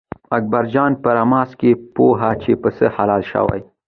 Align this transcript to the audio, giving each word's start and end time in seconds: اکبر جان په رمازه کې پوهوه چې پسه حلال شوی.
اکبر 0.37 0.63
جان 0.73 0.91
په 1.03 1.09
رمازه 1.17 1.55
کې 1.59 1.71
پوهوه 1.95 2.31
چې 2.43 2.51
پسه 2.61 2.85
حلال 2.95 3.21
شوی. 3.31 3.61